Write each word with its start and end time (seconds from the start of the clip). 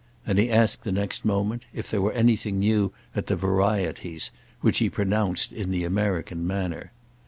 and 0.25 0.39
he 0.39 0.49
asked 0.49 0.83
the 0.83 0.91
next 0.91 1.23
moment 1.23 1.63
if 1.73 1.87
there 1.91 2.01
were 2.01 2.11
anything 2.13 2.57
new 2.57 2.91
at 3.15 3.27
the 3.27 3.35
Varieties, 3.35 4.31
which 4.61 4.79
he 4.79 4.89
pronounced 4.89 5.51
in 5.53 5.69
the 5.69 5.83
American 5.83 6.47
manner. 6.47 6.91